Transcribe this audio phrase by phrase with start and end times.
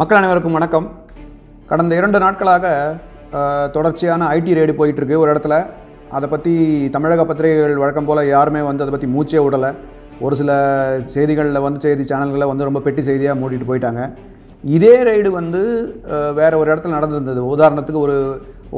[0.00, 0.84] மக்கள் அனைவருக்கும் வணக்கம்.
[1.70, 2.66] கடந்த இரண்டு நாட்களாக
[3.74, 5.54] தொடர்ச்சியான ஐடி ரேடு போயிட்டுருக்கு ஒரு இடத்துல.
[6.16, 6.52] அதை பற்றி
[6.94, 9.70] தமிழக பத்திரிகைகள் வழக்கம் போல் யாருமே வந்து அதை பற்றி மூச்சே விடலை.
[10.24, 10.50] ஒரு சில
[11.14, 14.00] செய்திகளில் வந்து செய்தி சேனல்களில் வந்து ரொம்ப பெட்டி செய்தியாக மூடிட்டு போயிட்டாங்க.
[14.78, 15.62] இதே ரைடு வந்து
[16.40, 17.44] வேறு ஒரு இடத்துல நடந்திருந்தது.
[17.54, 18.18] உதாரணத்துக்கு ஒரு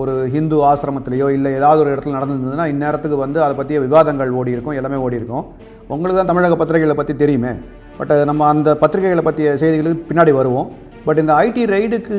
[0.03, 4.79] ஒரு ஹிந்து ஆசிரமத்திலேயோ இல்லை ஏதாவது ஒரு இடத்துல நடந்திருந்ததுன்னா இந்நேரத்துக்கு வந்து அதை பற்றிய விவாதங்கள் ஓடி இருக்கும்
[4.81, 5.45] எல்லாமே ஓடி இருக்கும்
[5.93, 7.55] உங்களுக்கு தான் தமிழக பத்திரிகைகளை பற்றி தெரியுமே.
[7.99, 10.71] பட் நம்ம அந்த பத்திரிகைகளை பற்றிய செய்திகளுக்கு பின்னாடி வருவோம்.
[11.05, 12.19] பட் இந்த ஐடி ரைடுக்கு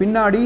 [0.00, 0.42] பின்னாடி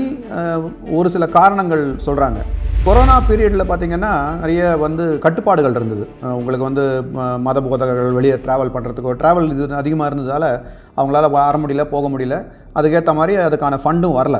[0.90, 2.40] ஒரு சில காரணங்கள் சொல்கிறாங்க
[2.84, 4.10] கொரோனா பீரியடில் பார்த்தீங்கன்னா
[4.42, 6.04] நிறைய வந்து கட்டுப்பாடுகள் இருந்தது.
[6.38, 6.84] உங்களுக்கு வந்து
[7.16, 10.48] ம- மத போதகர்கள் வெளியே ட்ராவல் பண்ணுறதுக்கோ ட்ராவல் இது அதிகமாக இருந்ததால்
[10.96, 12.36] அவங்களால வர முடியல போக முடியல.
[12.78, 14.38] அதுக்கேற்ற மாதிரி அதுக்கான ஃபண்டும் வரல.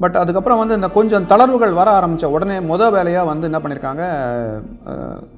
[0.00, 4.02] பட் அதுக்கப்புறம் வந்து இந்த கொஞ்சம் தளர்வுகள் வர ஆரம்பித்த உடனே முத வேலையாக வந்து என்ன பண்ணியிருக்காங்க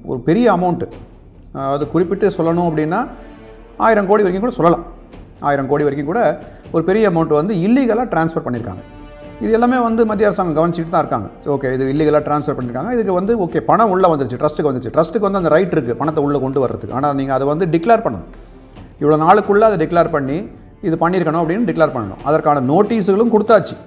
[0.05, 0.87] ஒரு பெரிய அமௌண்ட்டு
[1.73, 3.01] அது குறிப்பிட்டு சொல்லணும் அப்படின்னா
[3.77, 4.85] ஆயிரம் கோடி வரைக்கும் கூட சொல்லலாம்.
[5.39, 6.21] ஆயிரம் கோடி வரைக்கும் கூட
[6.75, 8.83] ஒரு பெரிய அமௌண்ட் வந்து இல்லீகலாக ட்ரான்ஸ்ஃபர் பண்ணியிருக்காங்க
[9.43, 11.27] இது எல்லாமே வந்து மத்திய அரசாங்கம் கவனிச்சிட்டு தான் இருக்காங்க.
[11.53, 15.39] ஓகே இது இல்லீகலாக ட்ரான்ஸ்ஃபர் பண்ணியிருக்காங்க இதுக்கு வந்து ஓகே பணம் உள்ளே வந்துருச்சு ட்ரஸ்ட்டுக்கு வந்துச்சு ட்ரஸ்ட்டுக்கு வந்து
[15.41, 16.95] அந்த ரைட் இருக்குது பணத்தை உள்ளே கொண்டு வர்றதுக்கு.
[16.97, 18.31] ஆனால் நீங்கள் அதை வந்து டிக்ளேர் பண்ணணும்.
[19.01, 20.37] இவ்வளோ நாளுக்குள்ளே அதை டிக்ளேர் பண்ணி
[20.87, 22.19] இது பண்ணியிருக்கணும் அப்படின்னு டிக்ளேர் பண்ணணும்.
[22.29, 23.77] அதற்கான நோட்டீஸுகளும் கொடுத்தாச்சு.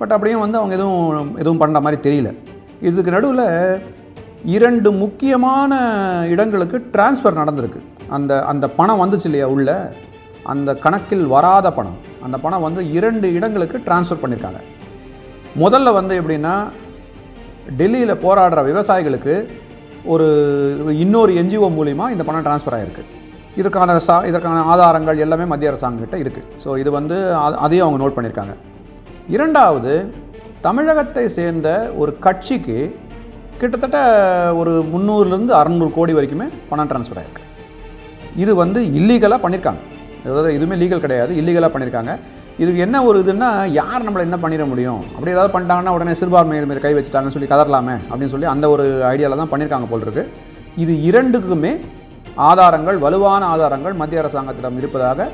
[0.00, 2.32] பட் அப்படியும் வந்து அவங்க எதுவும் எதுவும் பண்ணுற மாதிரி தெரியல.
[2.88, 3.46] இதுக்கு நடுவில்
[4.56, 5.72] இரண்டு முக்கியமான
[6.34, 7.80] இடங்களுக்கு டிரான்ஸ்ஃபர் நடந்திருக்கு.
[8.16, 9.70] அந்த அந்த பணம் வந்துச்சு இல்லையா உள்ள?
[10.52, 11.98] அந்த கணக்கில் வராத பணம்.
[12.24, 14.60] அந்த பணம் வந்து இரண்டு இடங்களுக்கு டிரான்ஸ்ஃபர் பண்ணியிருக்காங்க
[15.56, 16.54] முதல்ல வந்து எப்படின்னா
[17.78, 19.34] டெல்லியில் போராடுற விவசாயிகளுக்கு
[20.06, 20.26] ஒரு
[20.96, 23.04] இன்னொரு என்ஜிஓ மூலிமா இந்த பணம் ட்ரான்ஸ்ஃபர் ஆகிருக்கு
[23.56, 27.16] இதுக்கான சா இதற்கான ஆதாரங்கள் எல்லாமே மத்திய அரசாங்கக்கிட்ட இருக்குது ஸோ இது வந்து
[27.58, 28.54] அதையும் அவங்க நோட் பண்ணியிருக்காங்க
[29.28, 29.92] இரண்டாவது
[30.60, 32.78] தமிழகத்தை சேர்ந்த ஒரு கட்சிக்கு
[33.58, 33.98] கிட்டத்தட்ட
[34.56, 37.44] ஒரு முந்நூறுலேருந்து அறநூறு கோடி வரைக்குமே பணம் ட்ரான்ஸ்ஃபர் ஆகிருக்கு
[38.36, 39.82] இது வந்து இல்லீகலாக பண்ணியிருக்காங்க
[40.24, 42.12] அதாவது எதுவுமே லீகல் கிடையாது இல்லீகலாக பண்ணியிருக்காங்க
[42.62, 43.48] இதுக்கு என்ன ஒரு இதுன்னா
[43.80, 45.02] யார் நம்மளை என்ன பண்ணிட முடியும்?
[45.14, 49.42] அப்படி ஏதாவது பண்ணிட்டாங்கன்னா உடனே சிறுபான்மையர் மீது கை வச்சுட்டாங்கன்னு சொல்லி கதறலாமே அப்படின்னு சொல்லி அந்த ஒரு ஐடியாவில்
[49.42, 50.24] தான் பண்ணியிருக்காங்க போல் இருக்கு.
[50.84, 51.72] இது இரண்டுக்குமே
[52.48, 55.28] ஆதாரங்கள் வலுவான ஆதாரங்கள் மத்திய அரசாங்கத்திடம் இருப்பதாக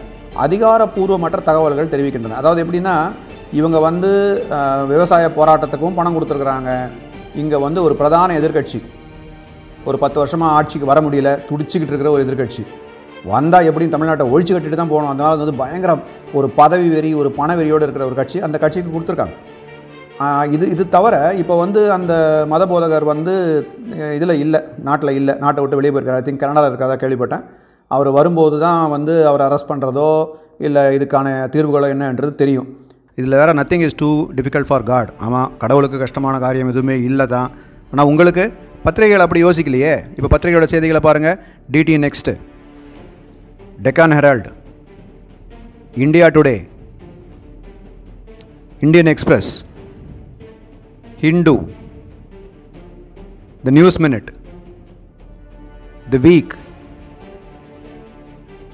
[0.45, 2.39] அதிகாரப்பூர்வமற்ற தகவல்கள் தெரிவிக்கின்றன.
[2.43, 2.95] அதாவது எப்படின்னா
[3.61, 4.11] இவங்க வந்து
[4.93, 6.71] விவசாய போராட்டத்துக்கும் பணம் கொடுத்துருக்குறாங்க.
[7.43, 8.79] இங்கே வந்து ஒரு பிரதான எதிர்க்கட்சி.
[9.89, 12.63] ஒரு பத்து வருஷமாக ஆட்சிக்கு வர முடியல துடிச்சிக்கிட்டு இருக்கிற ஒரு எதிர்க்கட்சி.
[13.33, 15.11] வந்தால் எப்படியும் தமிழ்நாட்டை ஒழிச்சு கட்டிட்டு தான் போகணும்.
[15.13, 15.93] அதனால் வந்து பயங்கர
[16.39, 19.37] ஒரு பதவி வெறி ஒரு பண வெறியோடு இருக்கிற ஒரு கட்சி அந்த கட்சிக்கு கொடுத்துருக்காங்க.
[20.55, 22.13] இது இது தவிர இப்போ வந்து அந்த
[22.53, 23.33] மத போதகர் வந்து
[24.19, 26.21] இதில் இல்லை நாட்டில் இல்லை நாட்டை விட்டு வெளியே போயிருக்காரு.
[26.23, 27.45] ஐ திங்க் கனடாவில் இருக்கிறதா கேள்விப்பட்டேன்.
[27.91, 30.09] அவர் வரும்போது தான் வந்து அவர் அரெஸ்ட் பண்ணுறதோ
[30.67, 32.69] இல்லை இதுக்கான தீர்வுகளோ என்னன்றது தெரியும்.
[33.21, 37.51] இதில் வேறு nothing is too difficult for God ஆமாம் கடவுளுக்கு கஷ்டமான காரியம் எதுவுமே இல்லை தான்
[37.93, 38.45] ஆனால் உங்களுக்கு
[38.87, 39.93] பத்திரிகைகள் அப்படி யோசிக்கலையே?
[40.19, 41.39] இப்போ பத்திரிகையோட செய்திகளை பாருங்கள்
[41.75, 42.35] DT next
[43.85, 44.51] Deccan Herald
[46.05, 46.55] India Today
[48.81, 49.51] Indian Express
[51.23, 51.55] Hindu
[53.67, 54.29] the News Minute
[56.13, 56.55] the Week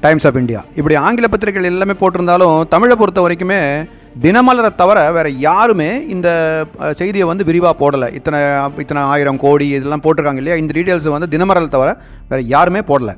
[0.04, 3.60] Times of India இப்படி ஆங்கில பத்திரிகைகள் எல்லாமே போட்டிருந்தாலும் தமிழை பொறுத்த வரைக்குமே
[4.26, 6.28] தினமலரை தவிர வேறு யாருமே இந்த
[7.00, 8.08] செய்தியை வந்து விரிவாக போடலை.
[8.18, 8.38] இத்தனை
[8.84, 10.56] இத்தனை ஆயிரம் கோடி இதெல்லாம் போட்டிருக்காங்க இல்லையா?
[10.62, 11.90] இந்த டீட்டெயில்ஸ் வந்து தினமலரை தவிர
[12.30, 13.14] வேறு யாருமே போடலை.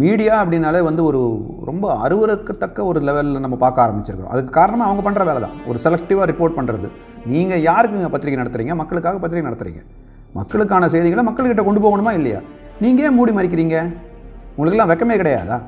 [0.00, 1.20] மீடியா அப்படின்னாலே வந்து ஒரு
[1.68, 4.32] ரொம்ப அருவருக்கத்தக்க ஒரு லெவலில் நம்ம பார்க்க ஆரம்பிச்சிருக்கிறோம்.
[4.34, 5.54] அதுக்கு காரணமாக அவங்க பண்ணுற வேலை தான்.
[5.70, 6.88] ஒரு செலக்டிவாக ரிப்போர்ட் பண்ணுறது
[7.32, 8.74] நீங்கள் யாருக்குங்க பத்திரிகை நடத்துறீங்க?
[8.80, 9.82] மக்களுக்காக பத்திரிகை நடத்துகிறீங்க
[10.38, 12.40] மக்களுக்கான செய்திகளை மக்கள்கிட்ட கொண்டு போகணுமா இல்லையா?
[12.84, 13.76] நீங்கள் ஏன் மூடி மறிக்கிறீங்க?
[14.54, 15.58] உங்களுக்கெல்லாம் வெக்கமே கிடையாதா?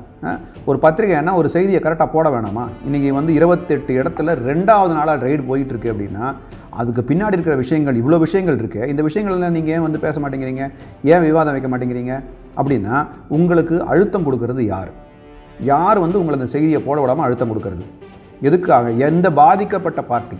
[0.69, 2.65] ஒரு பத்திரிகைன்னா ஒரு செய்தியை கரெக்டாக போட வேணாமா?
[2.87, 6.25] இன்றைக்கி வந்து இருபத்தெட்டு இடத்துல ரெண்டாவது நாளாக ரைடு போயிட்டுருக்கு அப்படின்னா
[6.79, 10.63] அதுக்கு பின்னாடி இருக்கிற விஷயங்கள் இவ்வளோ விஷயங்கள் இருக்குது இந்த விஷயங்கள்லாம் நீங்கள் ஏன் வந்து பேச மாட்டேங்கிறீங்க?
[11.13, 12.13] ஏன் விவாதம் வைக்க மாட்டேங்கிறீங்க?
[12.59, 12.95] அப்படின்னா
[13.37, 14.91] உங்களுக்கு அழுத்தம் கொடுக்கறது யார்?
[15.71, 17.85] யார் வந்து உங்களை அந்த செய்தியை போட விடாமல் அழுத்தம் கொடுக்கறது?
[18.47, 18.89] எதுக்காக?
[19.09, 20.39] எந்த பாதிக்கப்பட்ட பார்ட்டி?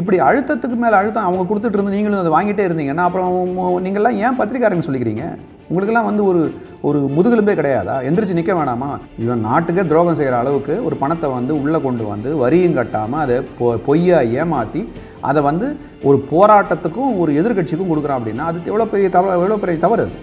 [0.00, 4.86] இப்படி அழுத்தத்துக்கு மேலே அழுத்தம் அவங்க கொடுத்துட்டு இருந்து நீங்களும் அதை வாங்கிட்டே இருந்தீங்கன்னா அப்புறம் நீங்கள்லாம் ஏன் பத்திரிக்காரங்க
[4.88, 5.26] சொல்லிக்கிறீங்க?
[5.68, 6.40] உங்களுக்கெல்லாம் வந்து ஒரு
[6.88, 7.94] ஒரு முதுகெலும்பே கிடையாதா?
[8.08, 8.88] எந்திரிச்சு நிற்க வேணாமா?
[9.22, 13.68] இவன் நாட்டுக்கே துரோகம் செய்கிற அளவுக்கு ஒரு பணத்தை வந்து உள்ளே கொண்டு வந்து வரியும் கட்டாமல் அதை பொ
[13.86, 14.82] பொய்யா ஏமாற்றி
[15.30, 15.66] அதை வந்து
[16.08, 20.16] ஒரு போராட்டத்துக்கும் ஒரு எதிர்க்கட்சிக்கும் கொடுக்குறான் அப்படின்னா அது எவ்வளோ பெரிய தவறு எவ்வளோ பெரிய தவறு அது?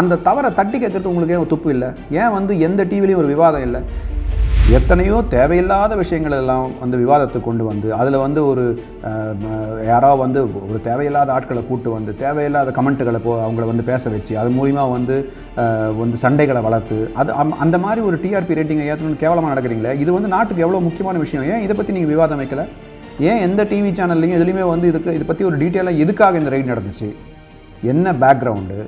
[0.00, 1.88] அந்த தவறை தட்டி கேட்கறது உங்களுக்கு ஏன் துப்பு இல்லை?
[2.20, 3.80] ஏன் வந்து எந்த டிவிலையும் ஒரு விவாதம் இல்லை?
[4.76, 8.64] எத்தனையோ தேவையில்லாத விஷயங்கள் எல்லாம் வந்து விவாதத்துக்கு கொண்டு வந்து அதில் வந்து ஒரு
[9.08, 9.36] அஹ்,
[9.88, 14.50] யாரோ வந்து ஒரு தேவையில்லாத ஆட்களை கூட்டு வந்து தேவையில்லாத கமெண்ட்டுகளை போ அவங்கள வந்து பேச வச்சு அது
[14.58, 15.16] மூலிமா வந்து
[15.98, 20.32] வந்து சண்டைகளை வளர்த்து அது அம்- அந்த மாதிரி ஒரு டிஆர்பி ரேட்டிங்கை ஏற்றணும்னு கேவலமாக நடக்கிறீங்களே இது வந்து
[20.34, 22.64] நாட்டுக்கு எவ்வளோ முக்கியமான விஷயம் ஏன் இதை பற்றி நீங்கள் விவாதம் வைக்கல?
[23.24, 27.08] ஏன் எந்த டிவி சேனல்லையும் எதுலேயுமே வந்து இதுக்கு இதை பற்றி ஒரு டீட்டெயிலாக எதுக்காக இந்த ரைட் நடந்துச்சு?
[27.84, 28.78] என்ன பேக்ரவுண்டு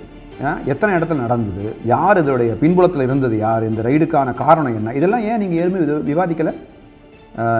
[0.72, 1.64] எத்தனை இடத்துல நடந்தது?
[1.84, 3.68] யார் இதோடைய பின்புலத்தில் இருந்தது யார்?
[3.70, 4.94] இந்த ரைடுக்கான காரணம் என்ன?
[4.98, 5.80] இதெல்லாம் ஏன் நீங்கள் எதுவுமே
[6.12, 6.54] விவாதிக்கலை?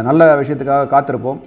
[0.08, 1.40] நல்ல விஷயத்துக்காக காத்திருப்போம்.